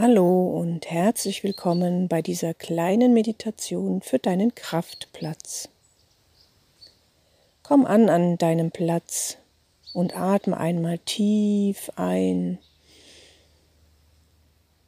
[0.00, 5.70] Hallo und herzlich willkommen bei dieser kleinen Meditation für deinen Kraftplatz.
[7.64, 9.38] Komm an an deinem Platz
[9.94, 12.60] und atme einmal tief ein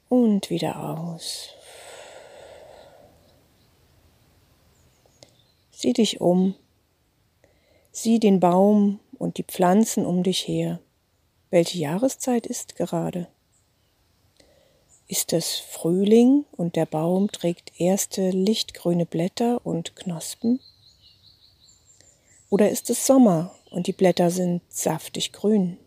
[0.09, 1.49] und wieder aus.
[5.73, 6.55] Sieh dich um,
[7.91, 10.79] sieh den Baum und die Pflanzen um dich her.
[11.51, 13.27] Welche Jahreszeit ist gerade?
[15.11, 20.61] Ist es Frühling und der Baum trägt erste lichtgrüne Blätter und Knospen?
[22.49, 25.79] Oder ist es Sommer und die Blätter sind saftig grün?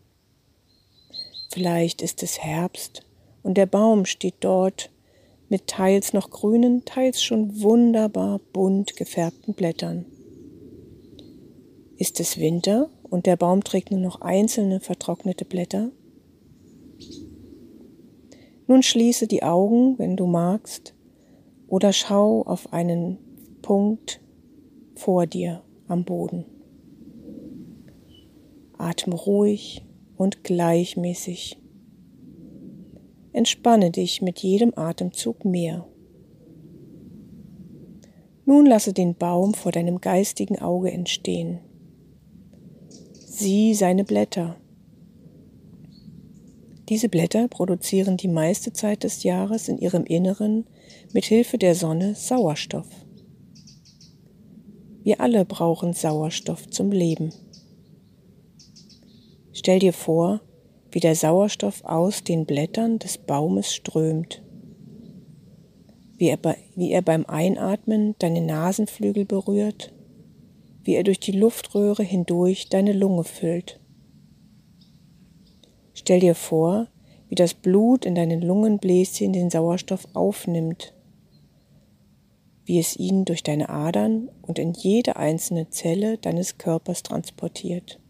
[1.49, 3.05] Vielleicht ist es Herbst
[3.43, 4.89] und der Baum steht dort
[5.47, 10.05] mit teils noch grünen, teils schon wunderbar bunt gefärbten Blättern.
[11.95, 15.91] Ist es Winter und der Baum trägt nur noch einzelne vertrocknete Blätter?
[18.67, 20.95] Nun schließe die Augen, wenn du magst,
[21.67, 23.17] oder schau auf einen
[23.61, 24.21] Punkt
[24.95, 26.45] vor dir am Boden.
[28.77, 29.85] Atme ruhig
[30.17, 31.59] und gleichmäßig.
[33.31, 35.87] Entspanne dich mit jedem Atemzug mehr.
[38.45, 41.59] Nun lasse den Baum vor deinem geistigen Auge entstehen.
[43.13, 44.57] Sieh seine Blätter,
[46.93, 50.67] diese Blätter produzieren die meiste Zeit des Jahres in ihrem Inneren
[51.11, 52.85] mit Hilfe der Sonne Sauerstoff.
[55.01, 57.33] Wir alle brauchen Sauerstoff zum Leben.
[59.53, 60.41] Stell dir vor,
[60.91, 64.43] wie der Sauerstoff aus den Blättern des Baumes strömt,
[66.17, 69.91] wie er, bei, wie er beim Einatmen deine Nasenflügel berührt,
[70.83, 73.79] wie er durch die Luftröhre hindurch deine Lunge füllt.
[76.03, 76.87] Stell dir vor,
[77.29, 80.93] wie das Blut in deinen Lungenbläschen den Sauerstoff aufnimmt,
[82.65, 88.01] wie es ihn durch deine Adern und in jede einzelne Zelle deines Körpers transportiert.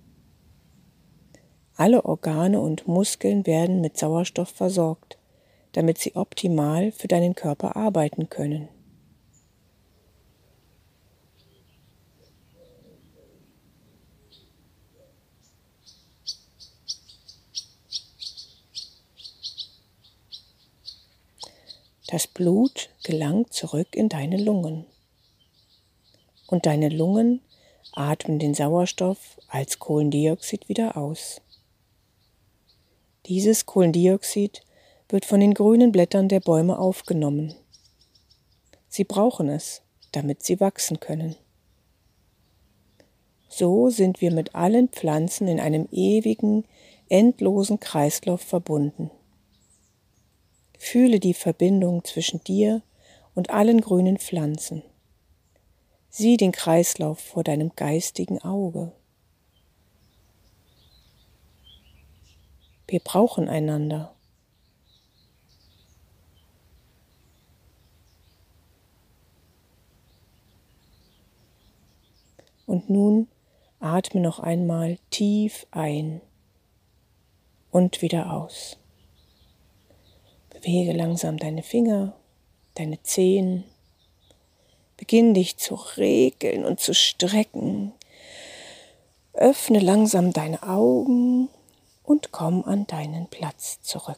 [1.75, 5.19] Alle Organe und Muskeln werden mit Sauerstoff versorgt,
[5.73, 8.69] damit sie optimal für deinen Körper arbeiten können.
[22.13, 24.85] Das Blut gelangt zurück in deine Lungen.
[26.45, 27.41] Und deine Lungen
[27.91, 31.41] atmen den Sauerstoff als Kohlendioxid wieder aus.
[33.25, 34.61] Dieses Kohlendioxid
[35.09, 37.55] wird von den grünen Blättern der Bäume aufgenommen.
[38.89, 39.81] Sie brauchen es,
[40.11, 41.35] damit sie wachsen können.
[43.49, 46.65] So sind wir mit allen Pflanzen in einem ewigen,
[47.09, 49.09] endlosen Kreislauf verbunden.
[50.85, 52.81] Fühle die Verbindung zwischen dir
[53.35, 54.83] und allen grünen Pflanzen.
[56.09, 58.91] Sieh den Kreislauf vor deinem geistigen Auge.
[62.85, 64.13] Wir brauchen einander.
[72.65, 73.29] Und nun
[73.79, 76.19] atme noch einmal tief ein
[77.71, 78.77] und wieder aus.
[80.63, 82.13] Bewege langsam deine Finger,
[82.75, 83.65] deine Zehen.
[84.95, 87.91] Beginn dich zu regeln und zu strecken.
[89.33, 91.49] Öffne langsam deine Augen
[92.03, 94.17] und komm an deinen Platz zurück.